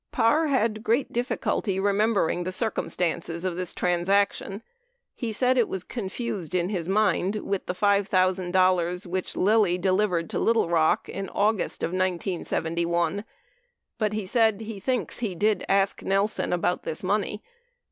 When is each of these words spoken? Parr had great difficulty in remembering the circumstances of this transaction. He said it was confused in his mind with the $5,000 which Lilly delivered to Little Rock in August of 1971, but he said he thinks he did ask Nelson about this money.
Parr 0.11 0.47
had 0.47 0.83
great 0.83 1.13
difficulty 1.13 1.75
in 1.75 1.83
remembering 1.83 2.43
the 2.43 2.51
circumstances 2.51 3.45
of 3.45 3.55
this 3.55 3.71
transaction. 3.71 4.63
He 5.13 5.31
said 5.31 5.59
it 5.59 5.69
was 5.69 5.83
confused 5.83 6.55
in 6.55 6.69
his 6.69 6.89
mind 6.89 7.35
with 7.35 7.67
the 7.67 7.75
$5,000 7.75 9.05
which 9.05 9.35
Lilly 9.35 9.77
delivered 9.77 10.27
to 10.31 10.39
Little 10.39 10.69
Rock 10.69 11.07
in 11.07 11.29
August 11.29 11.83
of 11.83 11.89
1971, 11.91 13.23
but 13.99 14.13
he 14.13 14.25
said 14.25 14.61
he 14.61 14.79
thinks 14.79 15.19
he 15.19 15.35
did 15.35 15.63
ask 15.69 16.01
Nelson 16.01 16.51
about 16.51 16.81
this 16.81 17.03
money. 17.03 17.43